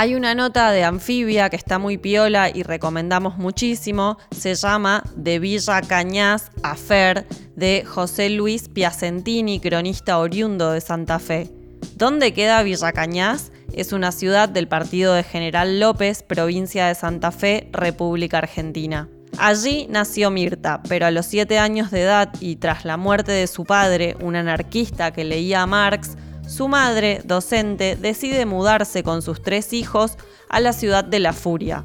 Hay 0.00 0.14
una 0.14 0.36
nota 0.36 0.70
de 0.70 0.84
Anfibia 0.84 1.50
que 1.50 1.56
está 1.56 1.80
muy 1.80 1.98
piola 1.98 2.50
y 2.54 2.62
recomendamos 2.62 3.36
muchísimo. 3.36 4.16
Se 4.30 4.54
llama 4.54 5.02
De 5.16 5.40
Villa 5.40 5.82
Cañas 5.82 6.52
a 6.62 6.76
Fer 6.76 7.26
de 7.56 7.84
José 7.84 8.30
Luis 8.30 8.68
Piacentini, 8.68 9.58
cronista 9.58 10.20
oriundo 10.20 10.70
de 10.70 10.80
Santa 10.80 11.18
Fe. 11.18 11.50
¿Dónde 11.96 12.32
queda 12.32 12.62
Villa 12.62 12.92
Cañas? 12.92 13.50
Es 13.72 13.92
una 13.92 14.12
ciudad 14.12 14.48
del 14.48 14.68
partido 14.68 15.14
de 15.14 15.24
General 15.24 15.80
López, 15.80 16.22
provincia 16.22 16.86
de 16.86 16.94
Santa 16.94 17.32
Fe, 17.32 17.68
República 17.72 18.38
Argentina. 18.38 19.08
Allí 19.36 19.86
nació 19.90 20.30
Mirta, 20.30 20.82
pero 20.88 21.06
a 21.06 21.10
los 21.10 21.26
siete 21.26 21.58
años 21.58 21.90
de 21.90 22.02
edad 22.02 22.32
y 22.40 22.56
tras 22.56 22.84
la 22.84 22.96
muerte 22.96 23.32
de 23.32 23.46
su 23.46 23.64
padre, 23.64 24.16
un 24.20 24.36
anarquista 24.36 25.12
que 25.12 25.24
leía 25.24 25.62
a 25.62 25.66
Marx, 25.66 26.16
su 26.48 26.66
madre, 26.66 27.20
docente, 27.24 27.96
decide 27.96 28.46
mudarse 28.46 29.02
con 29.02 29.20
sus 29.20 29.42
tres 29.42 29.72
hijos 29.74 30.16
a 30.48 30.60
la 30.60 30.72
ciudad 30.72 31.04
de 31.04 31.20
La 31.20 31.34
Furia. 31.34 31.84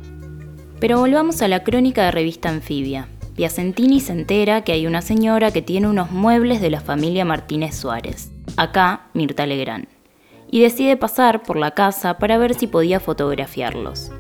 Pero 0.80 1.00
volvamos 1.00 1.42
a 1.42 1.48
la 1.48 1.64
crónica 1.64 2.06
de 2.06 2.12
revista 2.12 2.50
Anfibia. 2.50 3.08
Piacentini 3.36 4.00
se 4.00 4.14
entera 4.14 4.64
que 4.64 4.72
hay 4.72 4.88
una 4.88 5.02
señora 5.02 5.52
que 5.52 5.62
tiene 5.62 5.88
unos 5.88 6.12
muebles 6.12 6.62
de 6.62 6.70
la 6.70 6.82
familia 6.82 7.26
Martínez 7.26 7.76
Suárez, 7.76 8.32
acá 8.58 9.08
Mirta 9.14 9.46
Legrand, 9.46 9.88
y 10.50 10.62
decide 10.62 10.98
pasar 10.98 11.44
por 11.44 11.58
la 11.58 11.72
casa 11.72 12.18
para 12.18 12.38
ver 12.38 12.54
si 12.54 12.68
podía 12.68 13.00
fotografiarlos. 13.00 14.12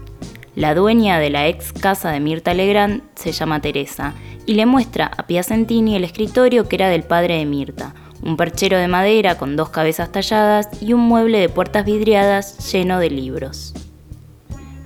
La 0.56 0.76
dueña 0.76 1.18
de 1.18 1.32
la 1.32 1.48
ex 1.48 1.74
casa 1.74 2.12
de 2.12 2.20
Mirta 2.20 2.54
Legrand 2.54 3.02
se 3.16 3.32
llama 3.32 3.60
Teresa 3.60 4.14
y 4.46 4.54
le 4.54 4.68
muestra 4.68 5.10
a 5.18 5.26
Piacentini 5.26 5.96
el 5.96 6.04
escritorio 6.04 6.70
que 6.70 6.76
era 6.76 6.90
del 6.90 7.04
padre 7.04 7.38
de 7.38 7.46
Mirta, 7.46 7.96
un 8.22 8.38
perchero 8.38 8.78
de 8.78 8.88
madera 8.88 9.36
con 9.36 9.56
dos 9.56 9.70
cabezas 9.70 10.12
talladas 10.12 10.70
y 10.80 10.94
un 10.94 11.02
mueble 11.02 11.40
de 11.40 11.50
puertas 11.50 11.86
vidriadas 11.86 12.72
lleno 12.72 13.00
de 13.00 13.10
libros. 13.10 13.74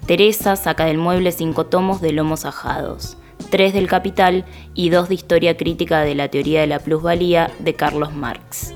Teresa 0.05 0.55
saca 0.55 0.85
del 0.85 0.99
mueble 0.99 1.33
cinco 1.33 1.65
tomos 1.65 1.99
de 1.99 2.13
lomos 2.13 2.45
ajados, 2.45 3.17
tres 3.49 3.73
del 3.73 3.89
Capital 3.89 4.45
y 4.73 4.89
dos 4.89 5.09
de 5.09 5.15
Historia 5.15 5.57
Crítica 5.57 5.99
de 5.99 6.15
la 6.15 6.29
Teoría 6.29 6.61
de 6.61 6.67
la 6.67 6.79
Plusvalía 6.79 7.51
de 7.59 7.73
Carlos 7.73 8.13
Marx. 8.13 8.73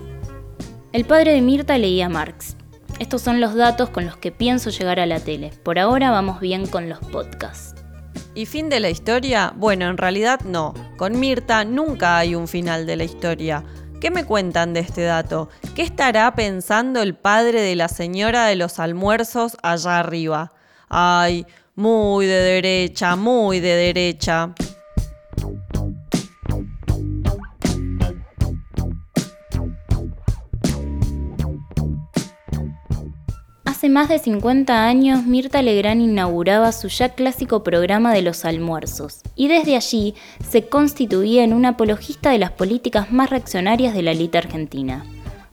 El 0.92 1.06
padre 1.06 1.32
de 1.32 1.42
Mirta 1.42 1.78
leía 1.78 2.10
Marx. 2.10 2.58
Estos 3.02 3.24
son 3.24 3.42
los 3.42 3.56
datos 3.56 3.90
con 3.90 4.06
los 4.06 4.16
que 4.16 4.32
pienso 4.32 4.70
llegar 4.70 5.00
a 5.00 5.08
la 5.08 5.20
tele. 5.20 5.52
Por 5.64 5.80
ahora 5.80 6.12
vamos 6.12 6.40
bien 6.40 6.68
con 6.68 6.88
los 6.88 7.00
podcasts. 7.00 7.74
¿Y 8.36 8.46
fin 8.46 8.70
de 8.70 8.80
la 8.80 8.92
historia? 8.92 9.54
Bueno, 9.56 9.90
en 9.90 9.98
realidad 9.98 10.42
no. 10.42 10.76
Con 10.98 11.20
Mirta 11.20 11.66
nunca 11.66 12.20
hay 12.20 12.36
un 12.36 12.48
final 12.48 12.86
de 12.86 12.98
la 12.98 13.04
historia. 13.04 13.64
¿Qué 14.00 14.12
me 14.12 14.24
cuentan 14.24 14.76
de 14.76 14.82
este 14.82 15.02
dato? 15.02 15.50
¿Qué 15.74 15.82
estará 15.82 16.36
pensando 16.36 17.02
el 17.02 17.16
padre 17.16 17.62
de 17.62 17.76
la 17.76 17.88
señora 17.88 18.46
de 18.46 18.56
los 18.56 18.78
almuerzos 18.78 19.58
allá 19.64 19.98
arriba? 19.98 20.54
Ay, 20.88 21.48
muy 21.74 22.28
de 22.28 22.40
derecha, 22.40 23.16
muy 23.16 23.62
de 23.62 23.78
derecha. 23.78 24.54
Hace 33.82 33.90
más 33.90 34.10
de 34.10 34.20
50 34.20 34.86
años, 34.86 35.26
Mirta 35.26 35.64
Legrand 35.64 36.04
inauguraba 36.04 36.72
su 36.72 36.88
ya 36.88 37.10
clásico 37.10 37.64
programa 37.64 38.14
de 38.14 38.22
los 38.22 38.46
almuerzos, 38.46 39.22
y 39.36 39.48
desde 39.48 39.76
allí 39.76 40.14
se 40.48 40.68
constituía 40.68 41.44
en 41.44 41.52
una 41.52 41.70
apologista 41.70 42.30
de 42.30 42.38
las 42.38 42.52
políticas 42.52 43.12
más 43.12 43.32
reaccionarias 43.32 43.96
de 43.96 44.04
la 44.04 44.12
élite 44.12 44.38
argentina. 44.38 45.04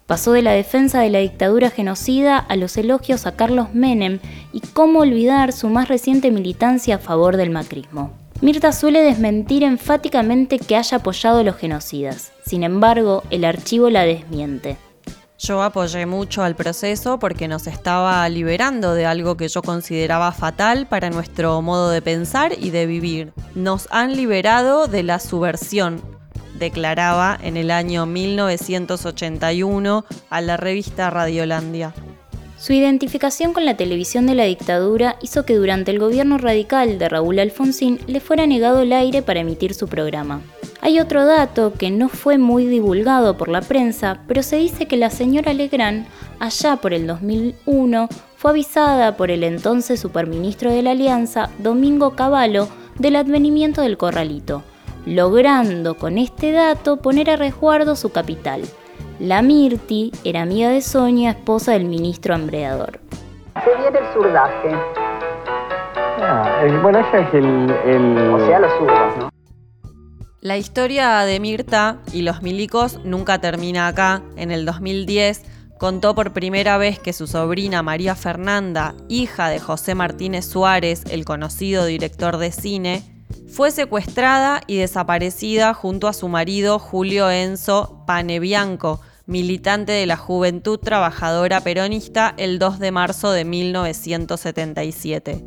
Pasó 0.06 0.32
de 0.32 0.42
la 0.42 0.52
defensa 0.52 1.00
de 1.00 1.08
la 1.08 1.20
dictadura 1.20 1.70
genocida 1.70 2.37
a 2.37 2.54
los 2.56 2.76
elogios 2.76 3.25
a 3.25 3.35
Carlos 3.35 3.73
Menem 3.73 4.18
y 4.52 4.61
cómo 4.61 4.99
olvidar 4.99 5.54
su 5.54 5.70
más 5.70 5.88
reciente 5.88 6.30
militancia 6.30 6.97
a 6.97 6.99
favor 6.99 7.38
del 7.38 7.49
macrismo. 7.49 8.12
Mirta 8.42 8.73
suele 8.73 9.00
desmentir 9.00 9.62
enfáticamente 9.64 10.58
que 10.58 10.76
haya 10.76 10.99
apoyado 10.99 11.38
a 11.38 11.44
los 11.44 11.56
genocidas, 11.56 12.32
sin 12.44 12.62
embargo, 12.62 13.23
el 13.30 13.47
archivo 13.47 13.88
la 13.88 14.02
desmiente. 14.02 14.76
Yo 15.38 15.62
apoyé 15.62 16.04
mucho 16.04 16.42
al 16.42 16.57
proceso 16.57 17.21
porque 17.21 17.47
nos 17.47 17.68
estaba 17.68 18.28
liberando 18.28 18.95
de 18.95 19.07
algo 19.07 19.37
que 19.37 19.47
yo 19.47 19.62
consideraba 19.62 20.33
fatal 20.33 20.88
para 20.88 21.11
nuestro 21.11 21.62
modo 21.62 21.90
de 21.90 22.02
pensar 22.02 22.54
y 22.59 22.71
de 22.71 22.87
vivir. 22.87 23.33
Nos 23.54 23.87
han 23.92 24.16
liberado 24.16 24.88
de 24.88 25.04
la 25.04 25.21
subversión, 25.21 26.02
declaraba 26.59 27.38
en 27.40 27.57
el 27.57 27.71
año 27.71 28.04
1981 28.04 30.04
a 30.28 30.40
la 30.40 30.57
revista 30.57 31.09
Radiolandia. 31.09 31.95
Su 32.58 32.72
identificación 32.72 33.52
con 33.52 33.64
la 33.64 33.76
televisión 33.76 34.26
de 34.26 34.34
la 34.34 34.42
dictadura 34.42 35.16
hizo 35.22 35.46
que 35.46 35.54
durante 35.54 35.92
el 35.92 36.00
gobierno 36.00 36.38
radical 36.38 36.98
de 36.98 37.08
Raúl 37.08 37.38
Alfonsín 37.38 38.00
le 38.08 38.18
fuera 38.18 38.48
negado 38.48 38.82
el 38.82 38.92
aire 38.92 39.22
para 39.22 39.40
emitir 39.40 39.74
su 39.74 39.86
programa. 39.86 40.40
Hay 40.80 40.98
otro 40.98 41.24
dato 41.24 41.72
que 41.78 41.92
no 41.92 42.08
fue 42.08 42.36
muy 42.36 42.66
divulgado 42.66 43.36
por 43.36 43.48
la 43.48 43.62
prensa, 43.62 44.22
pero 44.26 44.42
se 44.42 44.56
dice 44.56 44.86
que 44.86 44.96
la 44.96 45.10
señora 45.10 45.54
Legrand, 45.54 46.06
allá 46.40 46.76
por 46.76 46.94
el 46.94 47.06
2001, 47.06 48.08
fue 48.36 48.50
avisada 48.50 49.16
por 49.16 49.30
el 49.30 49.44
entonces 49.44 50.00
superministro 50.00 50.72
de 50.72 50.82
la 50.82 50.90
Alianza, 50.90 51.50
Domingo 51.58 52.16
Cavallo, 52.16 52.68
del 52.98 53.14
advenimiento 53.14 53.82
del 53.82 53.96
corralito, 53.96 54.64
logrando 55.06 55.96
con 55.96 56.18
este 56.18 56.50
dato 56.50 56.96
poner 56.96 57.30
a 57.30 57.36
resguardo 57.36 57.94
su 57.94 58.10
capital. 58.10 58.62
La 59.18 59.42
Mirti 59.42 60.12
era 60.25 60.42
amiga 60.42 60.68
de 60.70 60.80
Sonia, 60.80 61.30
esposa 61.30 61.72
del 61.72 61.84
ministro 61.87 62.34
hambreador. 62.34 63.00
Se 63.64 63.75
viene 63.80 63.98
el 63.98 64.12
surdaje, 64.12 64.76
Ah, 66.20 66.60
eh, 66.64 66.78
bueno, 66.82 66.98
ese 66.98 67.20
es 67.20 67.34
el... 67.34 67.70
el- 67.87 68.30
o 68.34 68.44
sea, 68.46 68.58
los 68.58 68.72
zurdos, 68.78 69.16
¿no? 69.18 69.28
La 70.40 70.56
historia 70.56 71.20
de 71.20 71.38
Mirta 71.40 71.98
y 72.12 72.22
los 72.22 72.42
milicos 72.42 72.98
nunca 73.04 73.40
termina 73.40 73.87
acá. 73.88 74.22
En 74.37 74.50
el 74.50 74.64
2010 74.66 75.44
contó 75.78 76.14
por 76.16 76.32
primera 76.32 76.76
vez 76.76 76.98
que 76.98 77.12
su 77.12 77.26
sobrina 77.28 77.82
María 77.82 78.14
Fernanda, 78.16 78.94
hija 79.08 79.48
de 79.48 79.58
José 79.60 79.94
Martínez 79.94 80.44
Suárez, 80.46 81.04
el 81.10 81.25
conocido 81.25 81.84
director 81.87 82.37
de 82.37 82.50
cine, 82.52 83.02
fue 83.48 83.70
secuestrada 83.70 84.60
y 84.66 84.76
desaparecida 84.76 85.72
junto 85.72 86.08
a 86.08 86.12
su 86.12 86.28
marido 86.28 86.78
Julio 86.80 87.30
Enzo 87.30 88.02
Panebianco, 88.06 89.00
militante 89.28 89.92
de 89.92 90.06
la 90.06 90.16
Juventud 90.16 90.78
Trabajadora 90.78 91.61
Peronista 91.61 92.35
el 92.38 92.58
2 92.58 92.78
de 92.78 92.90
marzo 92.90 93.30
de 93.30 93.44
1977. 93.44 95.44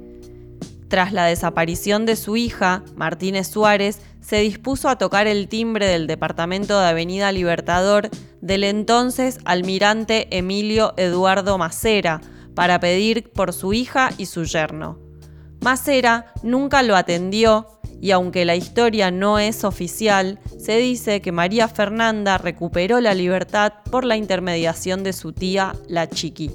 Tras 0.88 1.14
la 1.14 1.26
desaparición 1.26 2.06
de 2.06 2.16
su 2.16 2.38
hija, 2.38 2.84
Martínez 2.96 3.48
Suárez 3.48 4.00
se 4.22 4.38
dispuso 4.38 4.88
a 4.88 5.00
tocar 5.00 5.26
el 5.26 5.48
timbre 5.48 5.88
del 5.88 6.06
departamento 6.06 6.80
de 6.80 6.88
Avenida 6.88 7.32
Libertador 7.32 8.10
del 8.40 8.66
entonces 8.66 9.40
almirante 9.46 10.38
Emilio 10.38 10.94
Eduardo 10.96 11.58
Macera 11.58 12.22
para 12.54 12.80
pedir 12.80 13.32
por 13.32 13.52
su 13.52 13.74
hija 13.74 14.12
y 14.20 14.28
su 14.28 14.44
yerno. 14.44 15.00
Macera 15.62 16.34
nunca 16.44 16.84
lo 16.84 16.96
atendió 16.96 17.81
y 18.02 18.12
aunque 18.12 18.46
la 18.46 18.56
historia 18.56 19.12
no 19.12 19.38
es 19.38 19.64
oficial, 19.64 20.40
se 20.58 20.78
dice 20.78 21.22
que 21.22 21.32
María 21.32 21.68
Fernanda 21.68 22.40
recuperó 22.40 23.00
la 23.00 23.14
libertad 23.14 23.74
por 23.92 24.06
la 24.06 24.18
intermediación 24.18 25.04
de 25.04 25.14
su 25.14 25.32
tía, 25.32 25.74
la 25.88 26.10
Chiqui. 26.10 26.52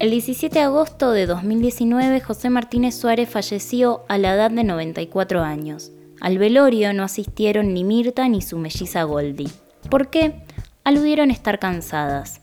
El 0.00 0.10
17 0.10 0.58
de 0.58 0.64
agosto 0.64 1.12
de 1.12 1.26
2019, 1.26 2.20
José 2.20 2.50
Martínez 2.50 2.96
Suárez 2.96 3.28
falleció 3.28 4.02
a 4.08 4.18
la 4.18 4.34
edad 4.34 4.50
de 4.50 4.64
94 4.64 5.42
años. 5.42 5.92
Al 6.20 6.38
velorio 6.38 6.92
no 6.92 7.04
asistieron 7.04 7.72
ni 7.72 7.84
Mirta 7.84 8.28
ni 8.28 8.42
su 8.42 8.58
melliza 8.58 9.04
Goldie. 9.04 9.48
¿Por 9.88 10.10
qué? 10.10 10.42
Aludieron 10.84 11.30
estar 11.30 11.58
cansadas. 11.58 12.40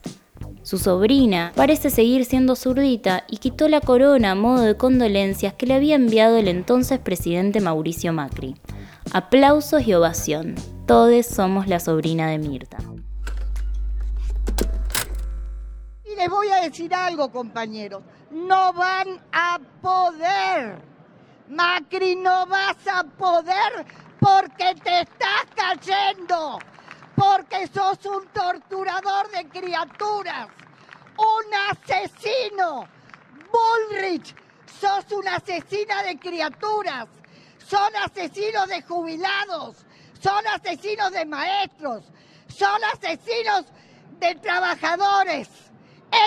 Su 0.68 0.78
sobrina 0.78 1.54
parece 1.56 1.90
seguir 1.90 2.26
siendo 2.26 2.58
zurdita 2.58 3.24
y 3.30 3.38
quitó 3.38 3.70
la 3.70 3.80
corona 3.80 4.32
a 4.32 4.36
modo 4.36 4.64
de 4.64 4.76
condolencias 4.76 5.54
que 5.54 5.66
le 5.66 5.76
había 5.76 5.96
enviado 5.96 6.36
el 6.36 6.50
entonces 6.50 7.00
presidente 7.00 7.62
Mauricio 7.62 8.12
Macri. 8.12 8.54
Aplausos 9.14 9.88
y 9.88 9.94
ovación. 9.94 10.56
Todos 10.86 11.26
somos 11.26 11.70
la 11.70 11.80
sobrina 11.80 12.28
de 12.28 12.40
Mirta. 12.40 12.80
Y 16.04 16.18
les 16.18 16.30
voy 16.30 16.50
a 16.50 16.62
decir 16.64 16.94
algo, 16.94 17.32
compañeros. 17.32 18.04
No 18.30 18.74
van 18.74 19.22
a 19.32 19.62
poder 19.82 20.80
Macri, 21.48 22.18
no 22.18 22.46
vas 22.46 22.76
a 22.94 23.06
poder 23.06 23.86
porque 24.20 24.76
te 24.84 25.00
estás 25.00 25.46
cayendo, 25.56 26.60
porque 27.18 27.66
sos 27.74 28.06
un 28.06 28.28
torturador 28.28 29.32
de 29.32 29.50
criaturas, 29.50 30.48
un 31.18 31.54
asesino. 31.72 32.88
Bullrich, 33.52 34.36
sos 34.80 35.12
una 35.14 35.38
asesina 35.38 36.04
de 36.04 36.20
criaturas, 36.20 37.08
son 37.58 37.96
asesinos 37.96 38.68
de 38.68 38.84
jubilados, 38.84 39.78
son 40.20 40.46
asesinos 40.48 41.12
de 41.12 41.26
maestros, 41.26 42.04
son 42.48 42.84
asesinos 42.94 43.66
de 44.20 44.36
trabajadores. 44.36 45.50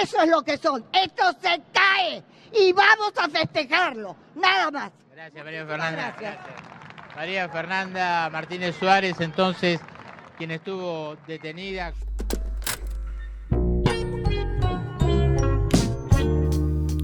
Eso 0.02 0.22
es 0.22 0.28
lo 0.28 0.42
que 0.42 0.56
son. 0.56 0.84
Esto 0.92 1.24
se 1.40 1.62
cae 1.72 2.24
y 2.52 2.72
vamos 2.72 3.12
a 3.16 3.28
festejarlo. 3.28 4.16
Nada 4.34 4.70
más. 4.70 4.90
Gracias, 5.12 5.44
María 5.44 5.66
Fernanda. 5.66 6.16
María 7.14 7.48
Fernanda 7.48 8.30
Martínez 8.30 8.76
Suárez, 8.76 9.20
entonces, 9.20 9.80
quien 10.40 10.52
estuvo 10.52 11.16
detenida. 11.28 11.92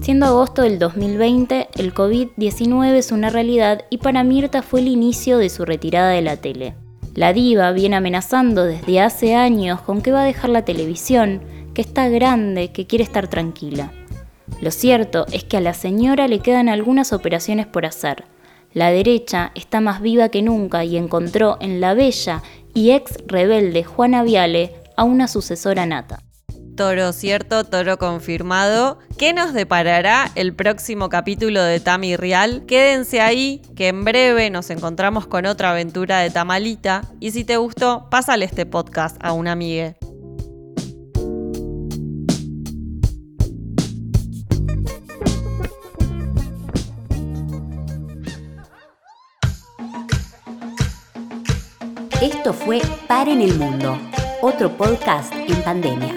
Siendo 0.01 0.25
agosto 0.25 0.63
del 0.63 0.79
2020, 0.79 1.67
el 1.75 1.93
COVID-19 1.93 2.95
es 2.95 3.11
una 3.11 3.29
realidad 3.29 3.85
y 3.91 3.99
para 3.99 4.23
Mirta 4.23 4.63
fue 4.63 4.79
el 4.79 4.87
inicio 4.87 5.37
de 5.37 5.49
su 5.49 5.65
retirada 5.65 6.09
de 6.09 6.23
la 6.23 6.37
tele. 6.37 6.73
La 7.13 7.31
diva 7.31 7.71
viene 7.73 7.97
amenazando 7.97 8.63
desde 8.63 9.01
hace 9.01 9.35
años 9.35 9.81
con 9.81 10.01
que 10.01 10.11
va 10.11 10.23
a 10.23 10.25
dejar 10.25 10.49
la 10.49 10.65
televisión, 10.65 11.43
que 11.75 11.81
está 11.81 12.09
grande, 12.09 12.71
que 12.71 12.87
quiere 12.87 13.03
estar 13.03 13.27
tranquila. 13.27 13.91
Lo 14.61 14.71
cierto 14.71 15.27
es 15.31 15.43
que 15.43 15.57
a 15.57 15.61
la 15.61 15.75
señora 15.75 16.27
le 16.27 16.39
quedan 16.39 16.69
algunas 16.69 17.13
operaciones 17.13 17.67
por 17.67 17.85
hacer. 17.85 18.23
La 18.73 18.91
derecha 18.91 19.51
está 19.55 19.81
más 19.81 20.01
viva 20.01 20.29
que 20.29 20.41
nunca 20.41 20.83
y 20.83 20.97
encontró 20.97 21.57
en 21.61 21.81
la 21.81 21.93
bella 21.93 22.43
y 22.77 22.91
ex 22.91 23.17
rebelde 23.25 23.83
Juana 23.83 24.21
Viale 24.21 24.75
a 24.95 25.03
una 25.03 25.27
sucesora 25.27 25.87
nata. 25.87 26.21
Toro 26.75 27.11
cierto, 27.11 27.63
toro 27.63 27.97
confirmado. 27.97 28.99
¿Qué 29.17 29.33
nos 29.33 29.55
deparará 29.55 30.29
el 30.35 30.53
próximo 30.53 31.09
capítulo 31.09 31.63
de 31.63 31.79
Tami 31.79 32.15
Real? 32.15 32.65
Quédense 32.67 33.19
ahí, 33.19 33.63
que 33.75 33.87
en 33.87 34.05
breve 34.05 34.51
nos 34.51 34.69
encontramos 34.69 35.25
con 35.25 35.47
otra 35.47 35.71
aventura 35.71 36.19
de 36.19 36.29
Tamalita. 36.29 37.01
Y 37.19 37.31
si 37.31 37.43
te 37.43 37.57
gustó, 37.57 38.11
pásale 38.11 38.45
este 38.45 38.67
podcast 38.67 39.17
a 39.21 39.33
una 39.33 39.53
amiga. 39.53 39.95
Esto 52.21 52.51
fue 52.51 52.81
Par 53.07 53.29
en 53.29 53.41
el 53.41 53.59
Mundo, 53.59 53.95
otro 54.41 54.75
podcast 54.75 55.31
en 55.33 55.61
pandemia. 55.61 56.15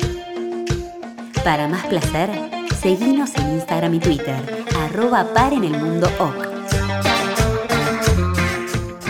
Para 1.45 1.69
más 1.69 1.85
placer, 1.89 2.31
seguinos 2.81 3.35
en 3.37 3.57
Instagram 3.57 3.93
y 3.93 3.99
Twitter, 3.99 4.65
arroba 4.79 5.27
Par 5.35 5.53
el 5.65 5.79
Mundo 5.79 6.09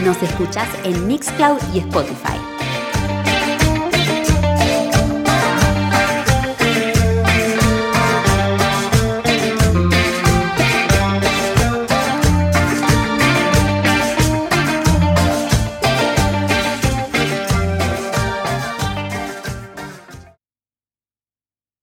Nos 0.04 0.20
escuchás 0.20 0.68
en 0.82 1.06
Mixcloud 1.06 1.60
y 1.72 1.78
Spotify. 1.78 2.39